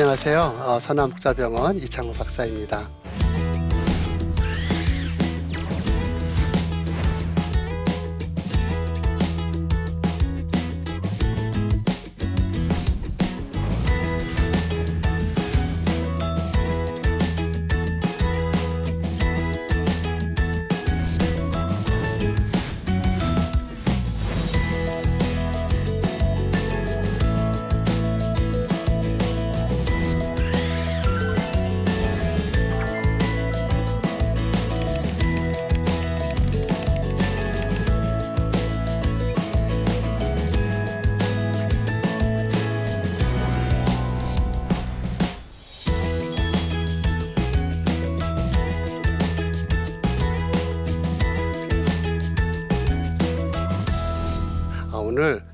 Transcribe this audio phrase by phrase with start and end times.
[0.00, 0.62] 안녕하세요.
[0.64, 2.88] 어, 선암국자병원 이창호 박사입니다.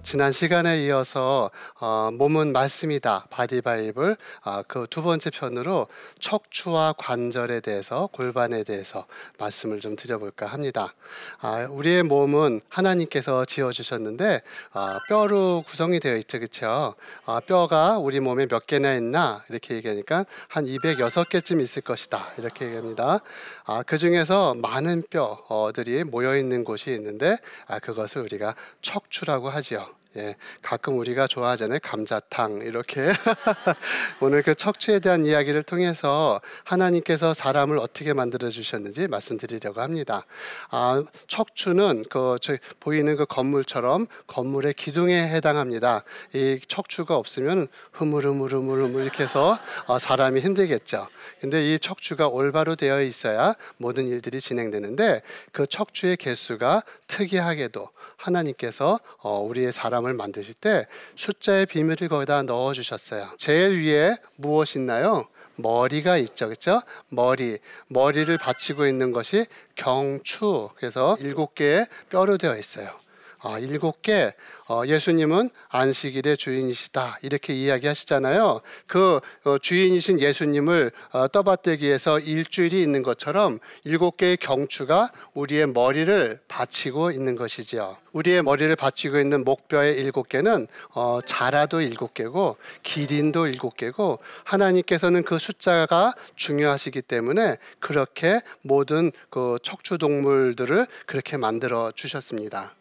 [0.06, 5.88] 지난 시간에 이어서 어, 몸은 말씀이다 Body Bible 아, 그두 번째 편으로
[6.20, 9.04] 척추와 관절에 대해서 골반에 대해서
[9.40, 10.94] 말씀을 좀 드려볼까 합니다.
[11.40, 14.42] 아, 우리의 몸은 하나님께서 지어 주셨는데
[14.74, 16.94] 아, 뼈로 구성이 되어 있죠, 그렇죠?
[17.24, 23.22] 아, 뼈가 우리 몸에 몇 개나 있나 이렇게 얘기하니까 한 206개쯤 있을 것이다 이렇게 얘기합니다.
[23.64, 29.95] 아, 그 중에서 많은 뼈들이 모여 있는 곳이 있는데 아, 그것을 우리가 척추라고 하지요.
[30.18, 31.78] 예, 가끔 우리가 좋아하잖아요.
[31.82, 33.12] 감자탕 이렇게
[34.20, 40.24] 오늘 그 척추에 대한 이야기를 통해서 하나님께서 사람을 어떻게 만들어 주셨는지 말씀드리려고 합니다.
[40.70, 46.02] 아, 척추는 그 저, 보이는 그 건물처럼 건물의 기둥에 해당합니다.
[46.32, 51.08] 이 척추가 없으면 흐물흐물흐물흐물 이렇게 해서 어, 사람이 힘들겠죠.
[51.42, 55.20] 근데 이 척추가 올바로 되어 있어야 모든 일들이 진행되는데
[55.52, 63.28] 그 척추의 개수가 특이하게도 하나님께서 어, 우리의 사람을 만드실 때 숫자의 비밀을 거기다 넣어 주셨어요.
[63.38, 65.26] 제일 위에 무엇이 있나요?
[65.56, 66.82] 머리가 있죠, 그렇죠?
[67.08, 70.68] 머리, 머리를 받치고 있는 것이 경추.
[70.76, 72.90] 그래서 일곱 개의 뼈로 되어 있어요.
[73.40, 74.32] 아, 일곱 개.
[74.68, 78.62] 어, 예수님은 안식일의 주인이시다 이렇게 이야기하시잖아요.
[78.88, 86.40] 그 어, 주인이신 예수님을 어, 떠받들기 위해서 일주일이 있는 것처럼 일곱 개의 경추가 우리의 머리를
[86.48, 87.96] 받치고 있는 것이지요.
[88.12, 95.22] 우리의 머리를 받치고 있는 목뼈의 일곱 개는 어, 자라도 일곱 개고 기린도 일곱 개고 하나님께서는
[95.22, 102.75] 그 숫자가 중요하시기 때문에 그렇게 모든 그 척추 동물들을 그렇게 만들어 주셨습니다.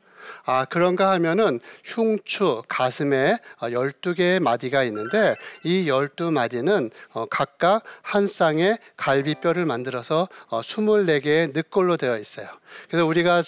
[0.46, 8.78] 아, 그런가 하면은 흉추, 가슴에 12개의 어, 마디가 있는데 이 12마디는 어, 각각 한 쌍의
[8.98, 12.48] 갈비뼈를 만들어서 24개의 어, 늑골로 되어 있어요.
[12.90, 13.42] 그래서 우리가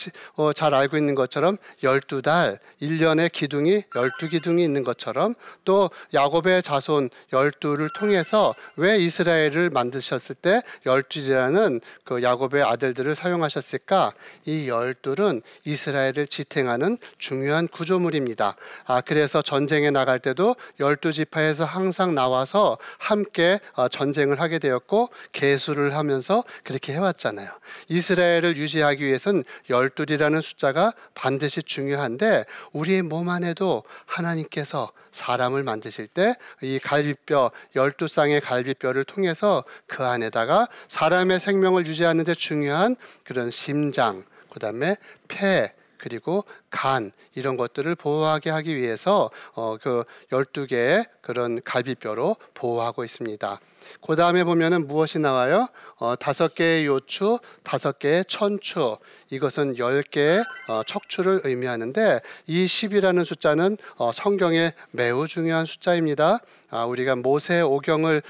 [0.56, 8.56] 잘 알고 있는 것처럼 12달, 1년의 기둥이 12기둥이 있는 것처럼 또 야곱의 자손 12를 통해서
[8.76, 14.14] 왜 이스라엘을 만드셨을 때 12이라는 그 야곱의 아들들을 사용하셨을까?
[14.46, 18.56] 이 12은 이스라엘을 지탱하는 하는 중요한 구조물입니다.
[18.86, 25.96] 아, 그래서 전쟁에 나갈 때도 열두 지파에서 항상 나와서 함께 어, 전쟁을 하게 되었고 개수를
[25.96, 27.50] 하면서 그렇게 해왔잖아요.
[27.90, 36.36] 이스라엘을 유지하기 위해 서는 열둘이라는 숫자가 반드시 중요한데 우리의 몸 안에도 하나님께서 사람을 만드실 때
[36.62, 44.24] 이 갈비뼈 열두 쌍의 갈비뼈를 통해서 그 안에다가 사람의 생명을 유지하는 데 중요한 그런 심장
[44.52, 44.98] 그다음에
[45.28, 53.60] 폐 그리고 간 이런 것들을 보호하게 하기 위해서 어, 그 12개의 그런 갈비뼈로 보호하고 있습니다.
[54.06, 55.68] 그 다음에 보면은 무엇이 나와요?
[55.98, 58.98] 어, 다섯 개의 요추, 다섯 개의 천추.
[59.30, 66.40] 이것은 열 개의 어, 척추를 의미하는데 이 10이라는 숫자는 어, 성경에 매우 중요한 숫자입니다.
[66.70, 68.22] 아, 우리가 모세 오경을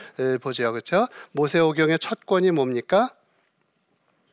[0.42, 0.72] 보죠.
[0.72, 1.08] 그렇죠?
[1.31, 3.12] 모세 오경의 첫 권이 뭡니까?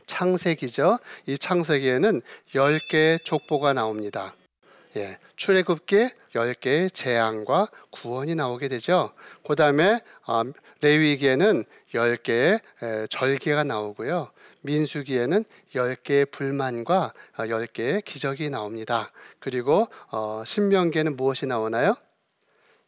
[0.06, 0.98] 창세기죠.
[1.26, 2.22] 이 창세기에는
[2.54, 4.34] 10개의 족보가 나옵니다.
[4.96, 9.12] 예, 출애굽기 10개의 재앙과 구원이 나오게 되죠.
[9.46, 10.42] 그 다음에 어,
[10.80, 14.30] 레위기에는 10개의 에, 절개가 나오고요.
[14.62, 19.10] 민수기에는 10개의 불만과 어, 10개의 기적이 나옵니다.
[19.40, 21.96] 그리고 어, 신명기에는 무엇이 나오나요?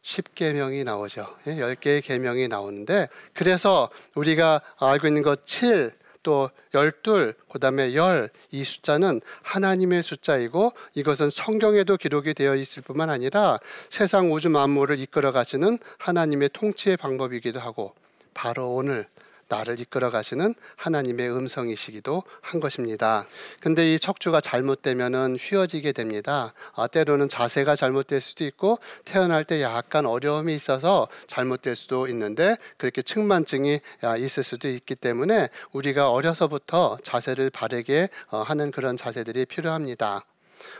[0.03, 1.27] 10계명이 나오죠.
[1.47, 5.93] 예, 10개의 계명이 나오는데 그래서 우리가 알고 있는 것 7,
[6.27, 13.09] 또 열둘, 그 다음에 열 이 숫자는 하나님의 숫자이고 이것은 성경에도 기록이 되어 있을 뿐만
[13.09, 13.59] 아니라
[13.89, 17.93] 세상 우주 만물을 이끌어 가시는 하나님의 통치의 방법이기도 하고
[18.33, 19.07] 바로 오늘
[19.49, 23.25] 나를 이끌어 가시는 하나님의 음성이시기도 한 것입니다.
[23.59, 26.53] 근데 이 척추가 잘못되면은 휘어지게 됩니다.
[26.75, 33.01] 아, 때로는 자세가 잘못될 수도 있고 태어날 때 약간 어려움이 있어서 잘못될 수도 있는데 그렇게
[33.01, 40.25] 측만증이 아, 있을 수도 있기 때문에 우리가 어려서부터 자세를 바르게 어, 하는 그런 자세들이 필요합니다.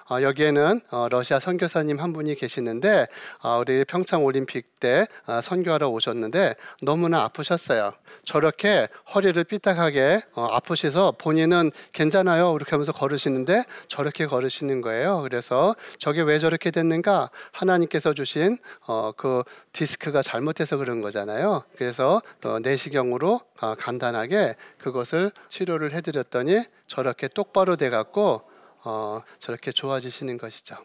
[0.10, 3.08] 어, 여기에는 어, 러시아 선교사님 한 분이 계시는데
[3.42, 7.94] 어, 우리 평창 올림픽 때 어, 선교하러 오셨는데 너무나 아프셨어요.
[8.24, 15.22] 저렇게 허리를 삐딱하게 어, 아프셔서 본인은 괜찮아요 이렇게 하면서 걸으시는데 저렇게 걸으시는 거예요.
[15.22, 17.30] 그래서 저게 왜 저렇게 됐는가?
[17.52, 19.44] 하나님께서 주신 어, 그
[19.74, 21.64] 디스크가 잘못해서 그런 거잖아요.
[21.76, 28.42] 그래서 또 내시경으로 어, 간단하게 그것을 치료를 해드렸더니 저렇게 똑바로 돼갖고
[28.88, 30.78] 어, 저렇게 좋아지시는 것이죠.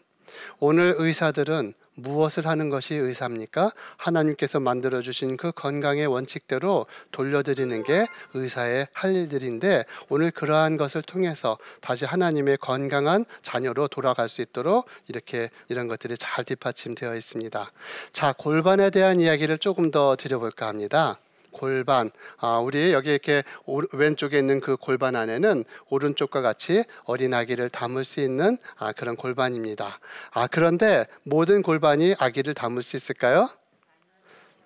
[0.59, 3.71] 오늘 의사들은 무엇을 하는 것이 의사입니까?
[3.97, 11.57] 하나님께서 만들어 주신 그 건강의 원칙대로 돌려드리는 게 의사의 할 일들인데 오늘 그러한 것을 통해서
[11.81, 17.71] 다시 하나님의 건강한 자녀로 돌아갈 수 있도록 이렇게 이런 것들이 잘 뒷받침되어 있습니다.
[18.11, 21.19] 자, 골반에 대한 이야기를 조금 더 드려볼까 합니다.
[21.53, 22.11] 골반.
[22.37, 28.03] 아, 우리 여기 이렇게 오, 왼쪽에 있는 그 골반 안에는 오른쪽과 같이 어린 아기를 담을
[28.03, 29.99] 수 있는 아, 그런 골반입니다.
[30.31, 33.49] 아, 그런데 모든 골반이 아기를 담을 수 있을까요?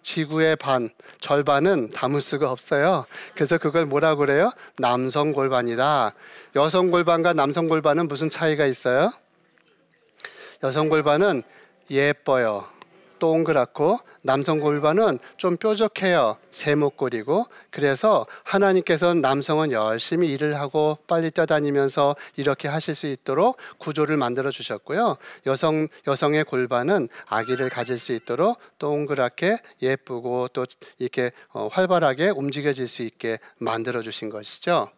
[0.02, 0.90] 지구의 반,
[1.20, 3.06] 절반은 담을 수가 없어요.
[3.36, 4.52] 그래서 그걸 뭐라 그래요?
[4.78, 6.14] 남성 골반이다.
[6.56, 9.12] 여성 골반과 남성 골반은 무슨 차이가 있어요?
[10.64, 11.44] 여성 골반은
[11.92, 12.77] 예뻐요.
[13.20, 16.38] 동그랗고 남성 골반은 좀 뾰족해요.
[16.52, 24.52] 세목골이고 그래서 하나님께서는 남성은 열심히 일을 하고 빨리 뛰어다니면서 이렇게 하실 수 있도록 구조를 만들어
[24.52, 25.18] 주셨고요.
[25.46, 30.66] 여성 여성의 골반은 아기를 가질 수 있도록 동그랗게 예쁘고 또
[30.98, 34.90] 이렇게 어, 활발하게 움직여질 수 있게 만들어 주신 것이죠.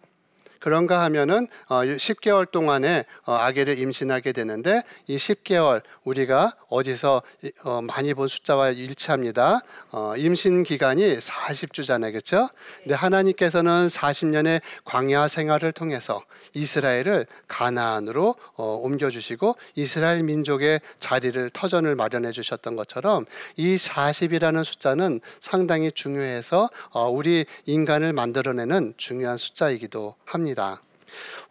[0.59, 7.21] 그런가 하면은 10개월 어, 동안에 어, 아기를 임신하게 되는데 이 10개월 우리가 어디서
[7.63, 9.61] 어, 많이 본 숫자와 일치합니다.
[10.17, 12.11] 임신 기간이 40주잖아요.
[12.11, 12.49] 그렇죠?
[12.83, 16.23] 근데 하나님께서는 40년의 광야 생활을 통해서
[16.53, 25.91] 이스라엘을 가나안으로 옮겨 주시고 이스라엘 민족의 자리를 터전을 마련해 주셨던 것처럼 이 40이라는 숫자는 상당히
[25.91, 26.69] 중요해서
[27.11, 30.48] 우리 인간을 만들어내는 중요한 숫자이기도 합니다.
[30.49, 30.88] 합니다.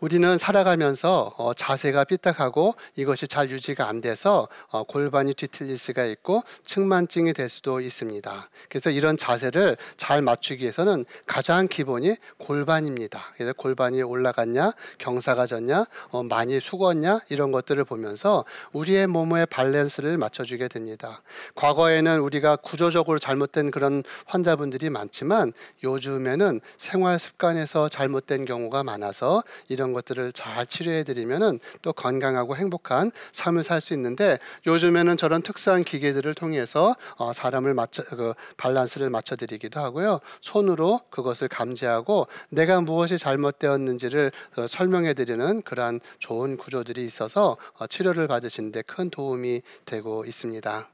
[0.00, 6.42] 우리는 살아가면서 어, 자세가 삐딱하고 이것이 잘 유지가 안 돼서 어, 골반이 뒤틀릴 수가 있고
[6.64, 8.50] 측만증이 될 수도 있습니다.
[8.68, 13.32] 그래서 이런 자세를 잘 맞추기 위해서는 가장 기본이 골반입니다.
[13.34, 20.68] 그래서 골반이 올라갔냐, 경사가 졌냐, 어, 많이 숙었냐 이런 것들을 보면서 우리의 몸의 밸런스를 맞춰주게
[20.68, 21.22] 됩니다.
[21.54, 25.52] 과거에는 우리가 구조적으로 잘못된 그런 환자분들이 많지만
[25.82, 33.64] 요즘에는 생활 습관에서 잘못된 경우가 많아서 이런 것들을 잘 치료해 드리면은 또 건강하고 행복한 삶을
[33.64, 39.80] 살 수 있는데 요즘에는 저런 특수한 기계들을 통해서 어, 사람을 맞춰 그 밸런스를 맞춰 드리기도
[39.80, 40.20] 하고요.
[40.40, 48.26] 손으로 그것을 감지하고 내가 무엇이 잘못되었는지를 어, 설명해 드리는 그러한 좋은 구조들이 있어서 어, 치료를
[48.28, 50.88] 받으시는데 큰 도움이 되고 있습니다.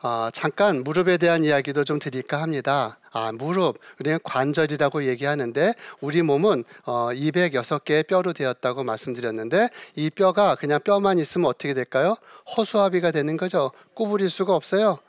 [0.00, 2.98] 어, 잠깐 무릎에 대한 이야기도 좀 드릴까 합니다.
[3.10, 10.78] 아, 무릎, 우리는 관절이라고 얘기하는데 우리 몸은 어, 206개의 뼈로 되었다고 말씀드렸는데 이 뼈가 그냥
[10.84, 12.16] 뼈만 있으면 어떻게 될까요?
[12.56, 13.72] 허수아비가 되는 거죠.
[13.94, 15.00] 구부릴 수가 없어요.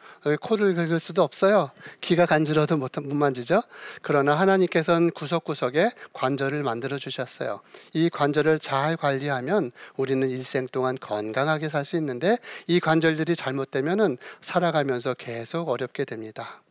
[0.41, 1.71] 코를 긁을 수도 없어요.
[2.01, 3.63] 귀가 간지러도 못, 못 만지죠.
[4.01, 7.61] 그러나 하나님께서는 구석구석에 관절을 만들어 주셨어요.
[7.93, 15.13] 이 관절을 잘 관리하면 우리는 일생 동안 건강하게 살 수 있는데 이 관절들이 잘못되면은 살아가면서
[15.15, 16.61] 계속 어렵게 됩니다.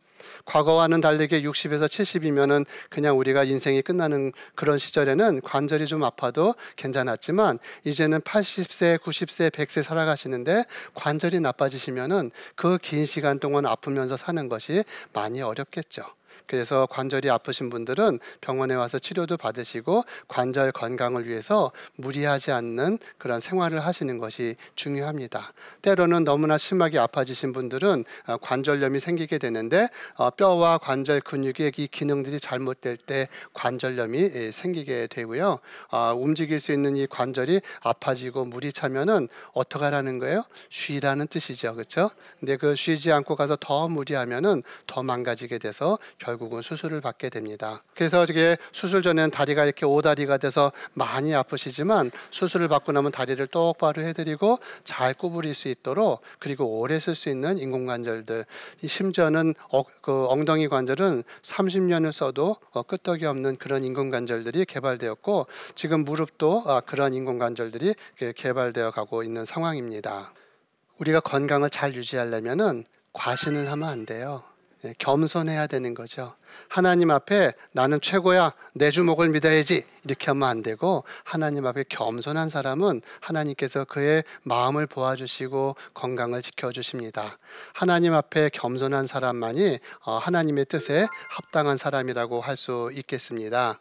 [0.45, 8.21] 과거와는 다르게 60에서 70이면은 그냥 우리가 인생이 끝나는 그런 시절에는 관절이 좀 아파도 괜찮았지만 이제는
[8.21, 10.65] 80세, 90세, 100세 살아가시는데
[10.95, 16.03] 관절이 나빠지시면은 그 긴 시간 동안 아프면서 사는 것이 많이 어렵겠죠.
[16.49, 23.85] 그래서 관절이 아프신 분들은 병원에 와서 치료도 받으시고 관절 건강을 위해서 무리하지 않는 그런 생활을
[23.85, 25.53] 하시는 것이 중요합니다.
[25.83, 32.39] 때로는 너무나 심하게 아파지신 분들은 어, 관절염이 생기게 되는데 어, 뼈와 관절 근육의 이 기능들이
[32.39, 35.59] 잘못될 때 관절염이 예, 생기게 되고요.
[35.91, 40.43] 어, 움직일 수 있는 이 관절이 아파지고 물이 차면은 어떻게 하라는 거예요?
[40.69, 41.75] 쉬라는 뜻이죠.
[41.75, 42.09] 그렇죠?
[42.39, 47.83] 근데 그 쉬지 않고 가서 더 무리하면은 더 망가지게 돼서 결국 결국은 수술을 받게 됩니다.
[47.93, 54.01] 그래서 이게 수술 전에는 다리가 이렇게 오다리가 돼서 많이 아프시지만 수술을 받고 나면 다리를 똑바로
[54.01, 58.45] 해드리고 잘 구부릴 수 있도록 그리고 오래 쓸 수 있는 인공관절들
[58.85, 66.63] 심지어는 어, 그 엉덩이 관절은 30년을 써도 어, 끄떡이 없는 그런 인공관절들이 개발되었고 지금 무릎도
[66.65, 67.95] 아, 그런 인공관절들이
[68.35, 70.31] 개발되어 가고 있는 상황입니다.
[70.99, 74.43] 우리가 건강을 잘 유지하려면은 과신을 하면 안 돼요.
[74.85, 76.35] 예, 겸손해야 되는 거죠.
[76.69, 78.53] 하나님 앞에 나는 최고야.
[78.73, 79.83] 내 주목을 믿어야지.
[80.05, 87.37] 이렇게 하면 안 되고 하나님 앞에 겸손한 사람은 하나님께서 그의 마음을 보아주시고 건강을 지켜주십니다.
[87.73, 93.79] 하나님 앞에 겸손한 사람만이 어, 하나님의 뜻에 합당한 사람이라고 할 수 있겠습니다.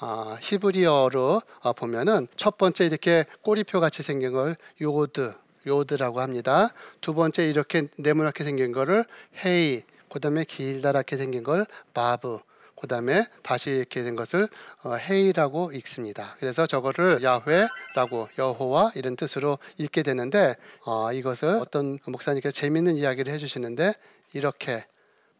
[0.00, 5.34] 어, 히브리어로 어, 보면은 첫 번째 이렇게 꼬리표 같이 생긴 걸 요드
[5.66, 6.72] 요드라고 합니다.
[7.00, 9.04] 두 번째 이렇게 네모나게 생긴 거를
[9.44, 9.82] 헤이,
[10.14, 12.38] 그 다음에 길다랗게 생긴 걸 바브,
[12.80, 14.48] 그 다음에 다시 이렇게 된 것을
[14.84, 16.36] 어, 헤이라고 읽습니다.
[16.38, 20.54] 그래서 저거를 야훼라고 여호와 이런 뜻으로 읽게 되는데
[20.84, 23.94] 어, 이것을 어떤 목사님께서 재밌는 이야기를 해주시는데
[24.34, 24.86] 이렇게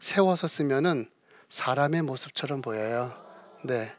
[0.01, 1.09] 세워서 쓰면은
[1.49, 3.15] 사람의 모습처럼 보여요.
[3.63, 3.93] 네.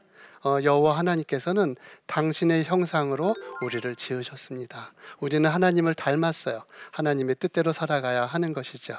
[0.44, 4.94] 어, 여호와 하나님께서는 당신의 형상으로 우리를 지으셨습니다.
[5.22, 6.66] 우리는 하나님을 닮았어요.
[6.92, 8.98] 하나님의 뜻대로 살아가야 하는 것이죠.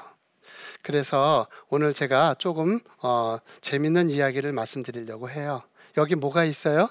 [0.91, 5.61] 그래서 오늘 제가 조금 어, 재밌는 이야기를 말씀드리려고 해요.
[5.97, 6.89] 여기 뭐가 있어요?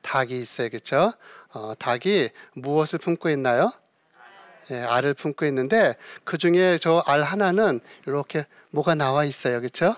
[0.00, 1.12] 닭이 있어요, 그렇죠?
[1.52, 3.74] 어, 닭이 무엇을 품고 있나요?
[4.70, 9.94] 예, 알을 품고 있는데 그 중에 저 알 하나는 이렇게 뭐가 나와 있어요, 그렇죠?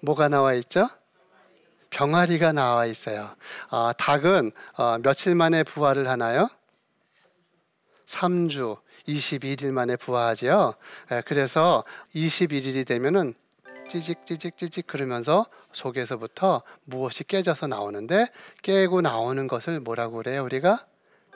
[0.00, 0.90] 뭐가 나와 있죠?
[1.90, 3.36] 병아리가 나와 있어요.
[3.68, 6.50] 어, 닭은 어, 며칠 만에 부화를 하나요?
[8.06, 8.80] 3주,
[9.14, 10.74] 21일 만에 부화하지요.
[11.12, 13.34] 예, 그래서 21일이 되면은
[13.88, 18.28] 찌직 찌직 찌직 그러면서 속에서부터 무엇이 깨져서 나오는데
[18.62, 20.44] 깨고 나오는 것을 뭐라고 그래요?
[20.44, 20.86] 우리가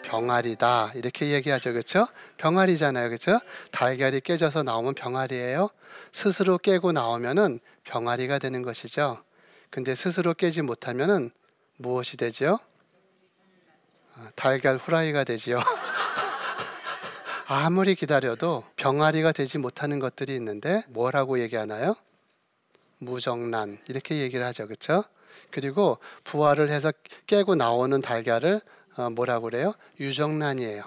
[0.02, 2.06] 병아리다 이렇게 얘기하죠, 그렇죠?
[2.36, 3.40] 병아리잖아요, 그렇죠?
[3.72, 5.70] 달걀이 깨져서 나오면 병아리예요.
[6.12, 9.22] 스스로 깨고 나오면은 병아리가 되는 것이죠.
[9.70, 11.30] 근데 스스로 깨지 못하면은
[11.76, 12.60] 무엇이 되죠?
[14.16, 15.58] 아, 달걀 후라이가 되지요.
[17.46, 21.94] 아무리 기다려도 병아리가 되지 못하는 것들이 있는데 뭐라고 얘기하나요?
[22.98, 25.04] 무정란 이렇게 얘기를 하죠, 그렇죠?
[25.50, 26.90] 그리고 부화를 해서
[27.26, 28.60] 깨고 나오는 달걀을
[28.96, 29.74] 어, 뭐라고 그래요?
[30.00, 30.84] 유정란이에요.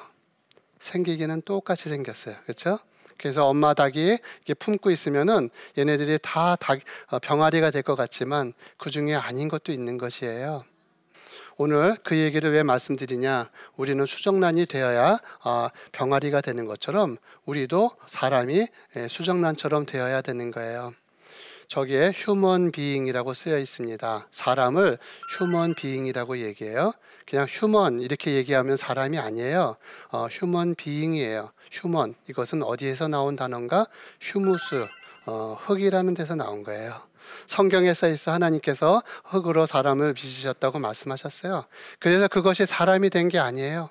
[0.79, 2.79] 생기기는 똑같이 생겼어요, 그렇죠?
[3.17, 8.89] 그래서 엄마 닭이 이렇게 품고 있으면은 얘네들이 다 닭, 어, 병아리가 될 것 같지만 그
[8.89, 10.63] 중에 아닌 것도 있는 것이에요.
[11.59, 13.49] 오늘 그 얘기를 왜 말씀드리냐?
[13.77, 20.93] 우리는 수정란이 되어야 어, 병아리가 되는 것처럼 우리도 사람이 예, 수정란처럼 되어야 되는 거예요.
[21.67, 24.27] 저기에 human being이라고 쓰여 있습니다.
[24.29, 24.99] 사람을
[25.35, 26.93] human being이라고 얘기해요.
[27.25, 29.77] 그냥 human 이렇게 얘기하면 사람이 아니에요.
[30.11, 31.51] 어, human being이에요.
[31.71, 33.87] human 이것은 어디에서 나온 단어인가?
[34.21, 34.85] humus
[35.25, 37.06] 어, 흙이라는 데서 나온 거예요.
[37.45, 41.65] 성경에 써 있어 하나님께서 흙으로 사람을 빚으셨다고 말씀하셨어요.
[41.99, 43.89] 그래서 그것이 사람이 된 게 아니에요.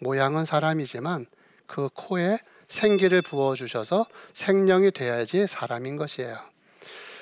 [0.00, 1.26] 모양은 사람이지만
[1.66, 6.36] 그 코에 생기를 부어 주셔서 생명이 돼야지 사람인 것이에요.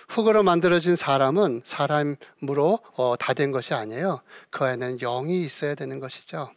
[0.08, 4.22] 흙으로 만들어진 사람은 사람으로 어, 다된 것이 아니에요.
[4.50, 6.50] 그 안에는 영이 있어야 되는 것이죠.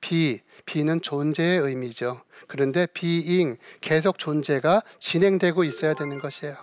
[0.00, 2.22] 비, 비는 존재의 의미죠.
[2.46, 6.56] 그런데 비잉, 계속 존재가 진행되고 있어야 되는 것이에요.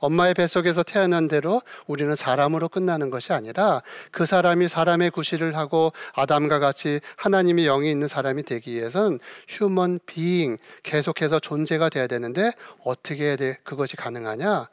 [0.00, 6.58] 엄마의 뱃속에서 태어난 대로 우리는 사람으로 끝나는 것이 아니라 그 사람이 사람의 구실을 하고 아담과
[6.58, 12.52] 같이 하나님의 영이 있는 사람이 되기 위해서는 휴먼 비잉 계속해서 존재가 돼야 되는데
[12.84, 14.68] 어떻게 그것이 가능하냐?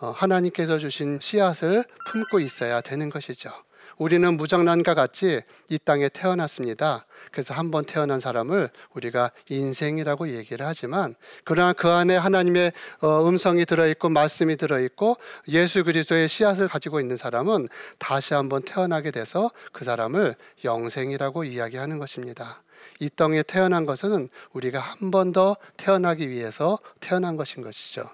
[0.00, 3.50] 어, 하나님께서 주신 씨앗을 품고 있어야 되는 것이죠.
[3.98, 7.06] 우리는 무장난과 같이 이 땅에 태어났습니다.
[7.30, 13.64] 그래서 한 번 태어난 사람을 우리가 인생이라고 얘기를 하지만 그러나 그 안에 하나님의 어, 음성이
[13.64, 15.16] 들어있고 말씀이 들어있고
[15.48, 17.68] 예수 그리스도의 씨앗을 가지고 있는 사람은
[17.98, 22.62] 다시 한번 태어나게 돼서 그 사람을 영생이라고 이야기하는 것입니다.
[23.00, 28.04] 이 땅에 태어난 것은 우리가 한 번 더 태어나기 위해서 태어난 것인 것이죠.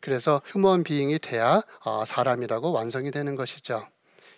[0.00, 3.88] 그래서 휴먼 비잉이 돼야 어, 사람이라고 완성이 되는 것이죠.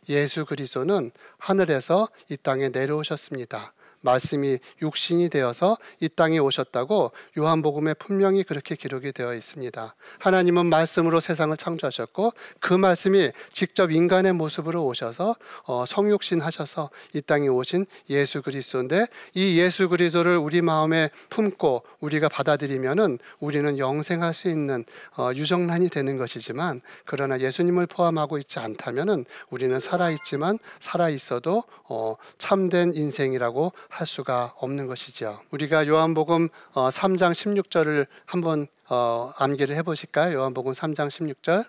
[0.08, 3.72] 예수 그리스도는 하늘에서 이 땅에 내려오셨습니다.
[4.00, 9.94] 말씀이 육신이 되어서 이 땅에 오셨다고 요한복음에 분명히 그렇게 기록이 되어 있습니다.
[10.18, 17.48] 하나님은 말씀으로 세상을 창조하셨고 그 말씀이 직접 인간의 모습으로 오셔서 어, 성육신 하셔서 이 땅에
[17.48, 24.84] 오신 예수 그리스도인데 이 예수 그리스도를 우리 마음에 품고 우리가 받아들이면은 우리는 영생할 수 있는
[25.16, 32.14] 어, 유정란이 되는 것이지만 그러나 예수님을 포함하고 있지 않다면은 우리는 살아 있지만 살아 있어도 어,
[32.38, 35.40] 참된 인생이라고 할 수가 없는 것이죠.
[35.50, 40.38] 우리가 요한복음 어, 3장 16절을 한번 어, 암기를 해보실까요?
[40.38, 41.66] 요한복음 3장 16절.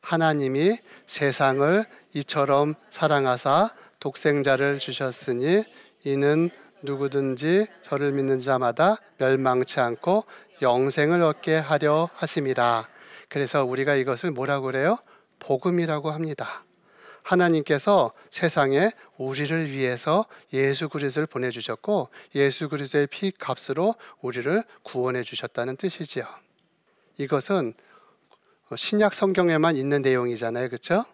[0.00, 5.64] 하나님이 세상을 이처럼 사랑하사 독생자를 주셨으니
[6.04, 6.50] 이는
[6.82, 10.24] 누구든지 저를 믿는 자마다 멸망치 않고
[10.60, 12.88] 영생을 얻게 하려 하심이라.
[13.28, 14.98] 그래서 우리가 이것을 뭐라고 그래요?
[15.38, 16.64] 복음이라고 합니다.
[17.22, 25.76] 하나님께서 세상에 우리를 위해서 예수 그리스도를 보내 주셨고 예수 그리스도의 피 값으로 우리를 구원해 주셨다는
[25.76, 26.24] 뜻이지요.
[27.18, 27.74] 이것은
[28.74, 31.04] 신약 성경에만 있는 내용이잖아요, 그렇죠?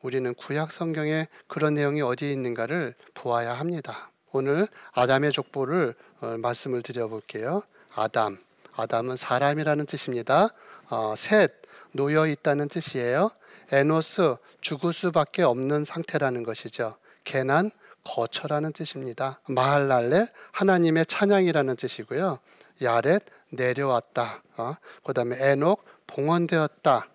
[0.00, 4.10] 우리는 구약 성경에 그런 내용이 어디에 있는가를 보아야 합니다.
[4.30, 7.62] 오늘 아담의 족보를 어, 말씀을 드려볼게요.
[7.94, 8.38] 아담,
[8.74, 10.50] 아담은 사람이라는 뜻입니다.
[10.88, 11.52] 어, 셋,
[11.92, 13.30] 놓여 있다는 뜻이에요.
[13.70, 16.96] 에노스, 죽을 수밖에 없는 상태라는 것이죠.
[17.24, 17.70] 개난,
[18.04, 19.40] 거처라는 뜻입니다.
[19.48, 22.38] 마할랄렐, 하나님의 찬양이라는 뜻이고요.
[22.82, 24.42] 야렛, 내려왔다.
[24.56, 27.08] 어, 그 다음에 에녹, 봉헌되었다.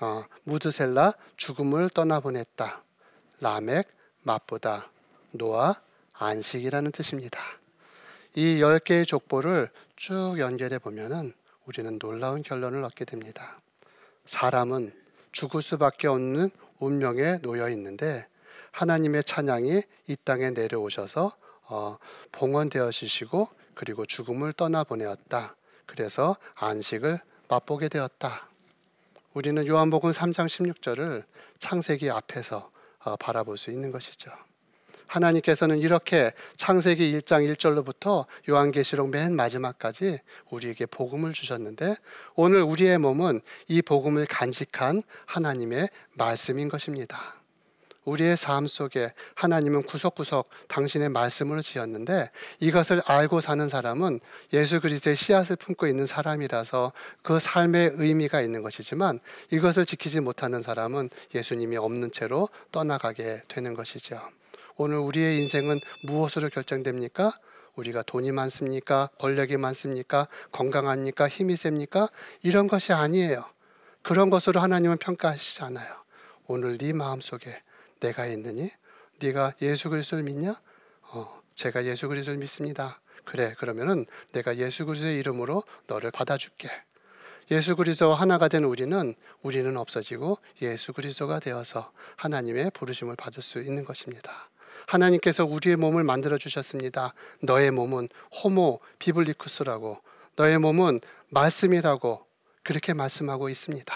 [0.00, 2.82] 어, 무드셀라, 죽음을 떠나보냈다.
[3.40, 3.86] 라멕,
[4.22, 4.90] 맛보다.
[5.30, 5.76] 노아,
[6.14, 7.40] 안식이라는 뜻입니다.
[8.34, 11.32] 이 10개의 족보를 쭉 연결해 보면은
[11.66, 13.60] 우리는 놀라운 결론을 얻게 됩니다.
[14.24, 15.01] 사람은
[15.32, 18.26] 죽을 수밖에 없는 운명에 놓여 있는데
[18.70, 21.36] 하나님의 찬양이 이 땅에 내려오셔서
[21.68, 21.98] 어,
[22.32, 25.56] 봉헌되어지시고 그리고 죽음을 떠나 보내었다.
[25.86, 28.48] 그래서 안식을 맛보게 되었다.
[29.34, 31.24] 우리는 요한복음 3장 16절을
[31.58, 32.70] 창세기 앞에서
[33.04, 34.30] 어, 바라볼 수 있는 것이죠.
[35.12, 40.18] 하나님께서는 이렇게 창세기 1장 1절로부터 요한계시록 맨 마지막까지
[40.50, 41.96] 우리에게 복음을 주셨는데
[42.34, 47.36] 오늘 우리의 몸은 이 복음을 간직한 하나님의 말씀인 것입니다.
[48.04, 54.18] 우리의 삶 속에 하나님은 구석구석 당신의 말씀으로 지었는데 이것을 알고 사는 사람은
[54.54, 56.92] 예수 그리스도의 씨앗을 품고 있는 사람이라서
[57.22, 64.20] 그 삶의 의미가 있는 것이지만 이것을 지키지 못하는 사람은 예수님이 없는 채로 떠나가게 되는 것이죠.
[64.76, 67.38] 오늘 우리의 인생은 무엇으로 결정됩니까?
[67.76, 69.08] 우리가 돈이 많습니까?
[69.18, 70.28] 권력이 많습니까?
[70.50, 71.28] 건강합니까?
[71.28, 72.08] 힘이 셉니까?
[72.42, 73.44] 이런 것이 아니에요.
[74.02, 76.02] 그런 것으로 하나님은 평가하시지 않아요.
[76.46, 77.62] 오늘 네 마음속에
[78.00, 78.70] 내가 있느니?
[79.20, 80.60] 네가 예수 그리스도를 믿냐?
[81.02, 83.00] 어, 제가 예수 그리스도를 믿습니다.
[83.24, 86.68] 그래, 그러면은 내가 예수 그리스도의 이름으로 너를 받아줄게.
[87.50, 93.84] 예수 그리스도 하나가 된 우리는 우리는 없어지고 예수 그리스도가 되어서 하나님의 부르심을 받을 수 있는
[93.84, 94.48] 것입니다.
[94.86, 97.14] 하나님께서 우리의 몸을 만들어 주셨습니다.
[97.40, 98.08] 너의 몸은
[98.42, 99.98] 호모 비블리쿠스라고
[100.36, 102.26] 너의 몸은 말씀이라고
[102.62, 103.94] 그렇게 말씀하고 있습니다.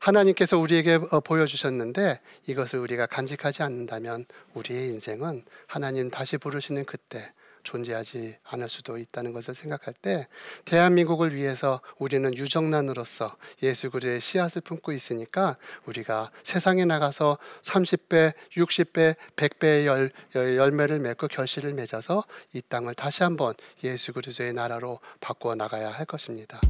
[0.00, 7.32] 하나님께서 우리에게 어, 보여주셨는데 이것을 우리가 간직하지 않는다면 우리의 인생은 하나님 다시 부르시는 그때
[7.66, 10.28] 존재하지 않을 수도 있다는 것을 생각할 때
[10.64, 19.86] 대한민국을 위해서 우리는 유정란으로서 예수 그리스도의 씨앗을 품고 있으니까 우리가 세상에 나가서 30배, 60배, 100배의
[19.86, 26.06] 열, 열매를 맺고 결실을 맺어서 이 땅을 다시 한번 예수 그리스도의 나라로 바꾸어 나가야 할
[26.06, 26.60] 것입니다.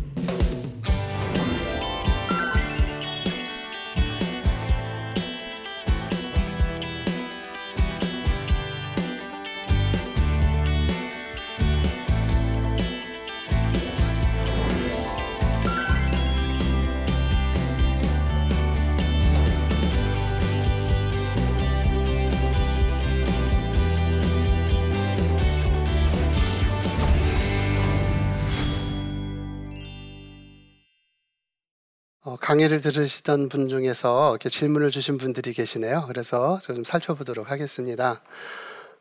[32.46, 36.04] 강의를 들으시던 분 중에서 이렇게 질문을 주신 분들이 계시네요.
[36.06, 38.20] 그래서 좀 살펴보도록 하겠습니다.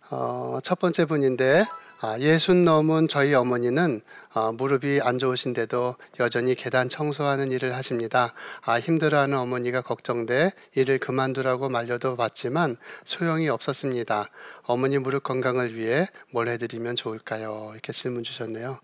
[0.10, 1.64] 어, 첫 번째 분인데
[2.02, 4.02] 아, 예순 넘은 저희 어머니는
[4.36, 8.34] 어, 무릎이 안 좋으신데도 여전히 계단 청소하는 일을 하십니다.
[8.64, 14.30] 아, 힘들어하는 어머니가 걱정돼 일을 그만두라고 말려도 봤지만 소용이 없었습니다.
[14.68, 17.70] 어머니 무릎 건강을 위해 뭘 해드리면 좋을까요?
[17.72, 18.80] 이렇게 질문 주셨네요.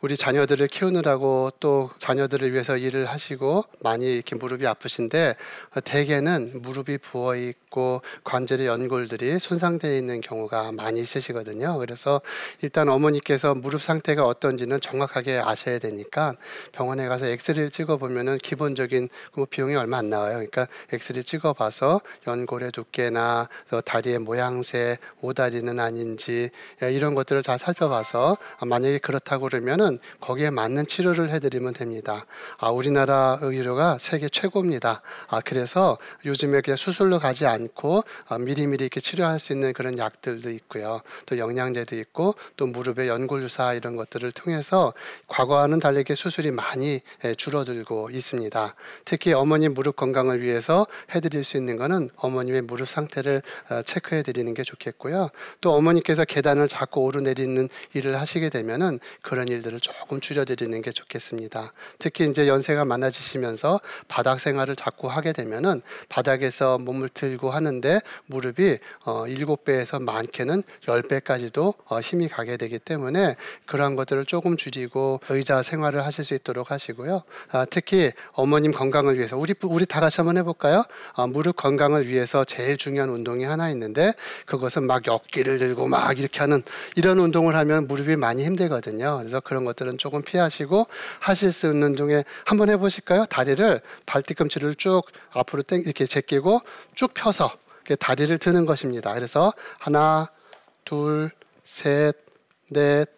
[0.00, 5.36] 우리 자녀들을 키우느라고 또 자녀들을 위해서 일을 하시고 많이 이렇게 무릎이 아프신데
[5.84, 11.76] 대개는 무릎이 부어 있고 관절의 연골들이 손상되어 있는 경우가 많이 있으시거든요.
[11.78, 12.22] 그래서
[12.62, 16.34] 일단 어머니께서 무릎 상태가 어떤지는 정 확하게 아셔야 되니까
[16.72, 20.34] 병원에 가서 엑스레이를 찍어 보면은 기본적인 뭐 비용이 얼마 안 나와요.
[20.34, 23.48] 그러니까 엑스레이 찍어 봐서 연골의 두께나
[23.84, 26.50] 다리의 모양새 오다리는 아닌지
[26.82, 32.26] 예, 이런 것들을 잘 살펴봐서 만약에 그렇다고 그러면은 거기에 맞는 치료를 해드리면 됩니다.
[32.58, 35.02] 아, 우리나라 의료가 세계 최고입니다.
[35.28, 40.50] 아, 그래서 요즘에 그냥 수술로 가지 않고 아, 미리미리 이렇게 치료할 수 있는 그런 약들도
[40.50, 41.00] 있고요.
[41.26, 44.83] 또 영양제도 있고 또 무릎의 연골 주사 이런 것들을 통해서
[45.28, 48.74] 과거와는 다르게 수술이 많이 예, 줄어들고 있습니다.
[49.04, 54.52] 특히 어머니 무릎 건강을 위해서 해드릴 수 있는 것은 어머님의 무릎 상태를 어, 체크해 드리는
[54.54, 55.30] 게 좋겠고요.
[55.60, 61.72] 또 어머니께서 계단을 자꾸 오르내리는 일을 하시게 되면은 그런 일들을 조금 줄여드리는 게 좋겠습니다.
[61.98, 69.24] 특히 이제 연세가 많아지시면서 바닥 생활을 자꾸 하게 되면은 바닥에서 몸을 들고 하는데 무릎이 어,
[69.26, 76.04] 7배에서 많게는 10배까지도 어, 힘이 가게 되기 때문에 그러한 것들을 조금 줄이 고 의자 생활을
[76.04, 77.22] 하실 수 있도록 하시고요.
[77.52, 80.84] 아, 특히 어머님 건강을 위해서 우리 우리 다 같이 한번 해볼까요?
[81.14, 84.12] 아, 무릎 건강을 위해서 제일 중요한 운동이 하나 있는데
[84.46, 86.62] 그것은 막 어깨를 들고 막 이렇게 하는
[86.96, 89.18] 이런 운동을 하면 무릎이 많이 힘들거든요.
[89.18, 90.86] 그래서 그런 것들은 조금 피하시고
[91.20, 93.26] 하실 수 있는 중에 한번 해보실까요?
[93.26, 96.60] 다리를 발뒤꿈치를 쭉 앞으로 땡 이렇게 제끼고
[96.94, 97.52] 쭉 펴서
[97.98, 99.12] 다리를 드는 것입니다.
[99.14, 100.30] 그래서 하나,
[100.84, 101.30] 둘,
[101.64, 102.14] 셋,
[102.68, 103.08] 넷,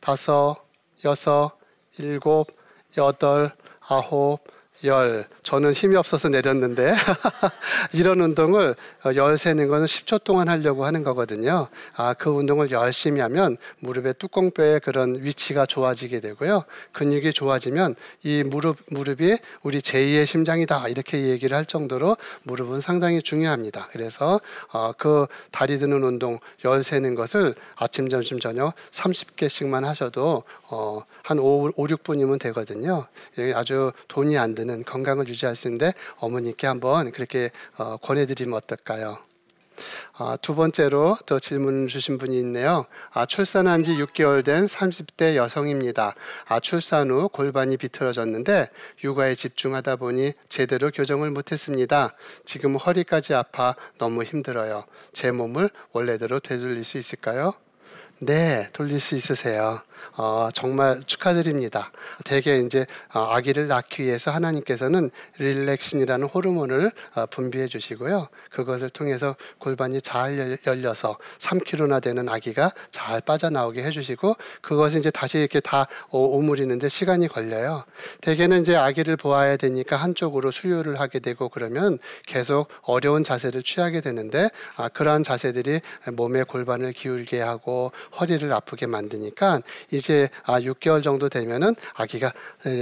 [0.00, 0.63] 다섯,
[1.04, 1.52] 여섯,
[1.98, 2.48] 일곱,
[2.96, 4.40] 여덟, 아홉,
[4.84, 5.26] 열.
[5.42, 6.92] 저는 힘이 없어서 내렸는데
[7.92, 8.74] 이런 운동을
[9.14, 11.68] 열 세는 거는 10초 동안 하려고 하는 거거든요.
[11.94, 16.64] 아, 그 운동을 열심히 하면 무릎의 뚜껑뼈의 그런 위치가 좋아지게 되고요.
[16.92, 23.88] 근육이 좋아지면 이 무릎 무릎이 우리 제2의 심장이다 이렇게 얘기를 할 정도로 무릎은 상당히 중요합니다.
[23.92, 24.40] 그래서
[24.72, 30.42] 어, 그 다리 드는 운동 열 세는 것을 아침 점심 저녁 30개씩만 하셔도
[30.74, 33.06] 어, 한 5, 5, 6분이면 되거든요.
[33.54, 39.18] 아주 돈이 안 드는 건강을 유지할 수 있는데 어머니께 한번 그렇게 어, 권해드리면 어떨까요?
[40.16, 42.86] 아, 두 번째로 또 질문 주신 분이 있네요.
[43.12, 46.14] 아, 출산한 지 6개월 된 30대 여성입니다.
[46.46, 48.68] 아, 출산 후 골반이 비틀어졌는데
[49.02, 52.14] 육아에 집중하다 보니 제대로 교정을 못했습니다.
[52.44, 54.84] 지금 허리까지 아파 너무 힘들어요.
[55.12, 57.54] 제 몸을 원래대로 되돌릴 수 있을까요?
[58.24, 59.82] 네, 돌릴 수 있으세요.
[60.16, 61.90] 어, 정말 축하드립니다.
[62.24, 68.28] 대개 이제 어, 아기를 낳기 위해서 하나님께서는 릴렉신이라는 호르몬을 어, 분비해 주시고요.
[68.50, 75.60] 그것을 통해서 골반이 잘 열려서 3kg나 되는 아기가 잘 빠져나오게 해주시고 그것이 이제 다시 이렇게
[75.60, 77.84] 다 오므리는데 시간이 걸려요.
[78.20, 84.48] 대개는 이제 아기를 보아야 되니까 한쪽으로 수유를 하게 되고 그러면 계속 어려운 자세를 취하게 되는데
[84.76, 85.80] 아, 그러한 자세들이
[86.12, 92.32] 몸의 골반을 기울게 하고 허리를 아프게 만드니까 이제 아 6개월 정도 되면은 아기가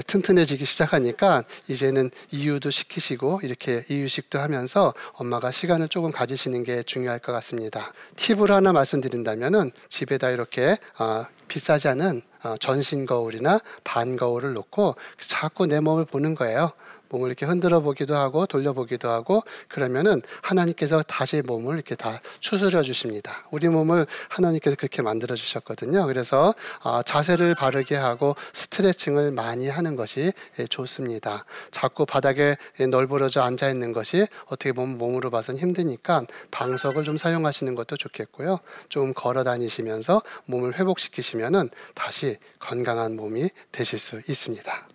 [0.06, 7.32] 튼튼해지기 시작하니까 이제는 이유도 시키시고 이렇게 이유식도 하면서 엄마가 시간을 조금 가지시는 게 중요할 것
[7.32, 7.92] 같습니다.
[8.16, 15.66] 팁을 하나 말씀드린다면은 집에다 이렇게 아, 비싸지 않은 어, 전신 거울이나 반 거울을 놓고 자꾸
[15.66, 16.72] 내 몸을 보는 거예요.
[17.12, 22.82] 몸을 이렇게 흔들어 보기도 하고 돌려 보기도 하고 그러면은 하나님께서 다시 몸을 이렇게 다 추스려
[22.82, 23.44] 주십니다.
[23.50, 26.06] 우리 몸을 하나님께서 그렇게 만들어 주셨거든요.
[26.06, 31.44] 그래서 아, 자세를 바르게 하고 스트레칭을 많이 하는 것이 예, 좋습니다.
[31.70, 32.56] 자꾸 바닥에
[32.90, 38.58] 널브러져 앉아 있는 것이 어떻게 보면 몸으로 봐선 힘드니까 방석을 좀 사용하시는 것도 좋겠고요.
[38.88, 44.88] 좀 걸어 다니시면서 몸을 회복시키시면은 다시 건강한 몸이 되실 수 있습니다.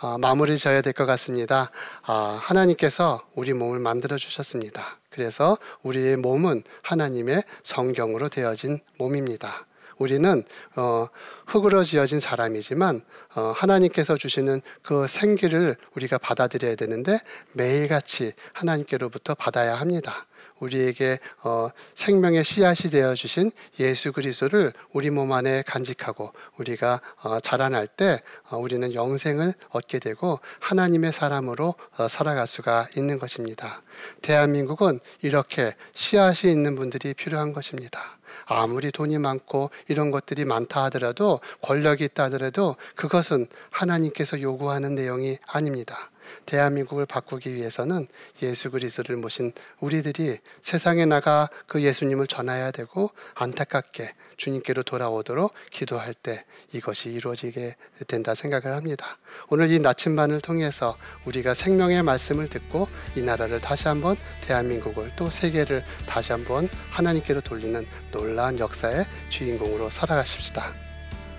[0.00, 1.70] 어, 마무리 져야 될 것 같습니다.
[2.06, 4.98] 어, 하나님께서 우리 몸을 만들어 주셨습니다.
[5.10, 9.66] 그래서 우리의 몸은 하나님의 성경으로 되어진 몸입니다.
[9.98, 10.44] 우리는
[10.76, 11.08] 어,
[11.46, 13.00] 흙으로 지어진 사람이지만
[13.34, 17.18] 어, 하나님께서 주시는 그 생기를 우리가 받아들여야 되는데
[17.52, 20.26] 매일같이 하나님께로부터 받아야 합니다.
[20.58, 27.86] 우리에게 어, 생명의 씨앗이 되어 주신 예수 그리스도를 우리 몸 안에 간직하고 우리가 어, 자라날
[27.86, 33.82] 때 어, 우리는 영생을 얻게 되고 하나님의 사람으로 어, 살아갈 수가 있는 것입니다.
[34.22, 38.16] 대한민국은 이렇게 씨앗이 있는 분들이 필요한 것입니다.
[38.44, 46.10] 아무리 돈이 많고 이런 것들이 많다 하더라도 권력이 있다 하더라도 그것은 하나님께서 요구하는 내용이 아닙니다.
[46.46, 48.06] 대한민국을 바꾸기 위해서는
[48.42, 56.44] 예수 그리스도를 모신 우리들이 세상에 나가 그 예수님을 전해야 되고 안타깝게 주님께로 돌아오도록 기도할 때
[56.72, 59.18] 이것이 이루어지게 된다 생각을 합니다.
[59.48, 65.84] 오늘 이 나침반을 통해서 우리가 생명의 말씀을 듣고 이 나라를 다시 한번 대한민국을 또 세계를
[66.06, 70.72] 다시 한번 하나님께로 돌리는 놀라운 역사의 주인공으로 살아가십시다.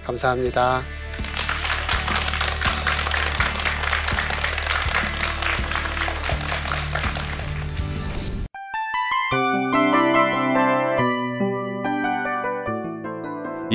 [0.06, 0.84] 감사합니다.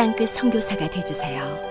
[0.00, 1.69] 땅끝 선교사가 되주세요.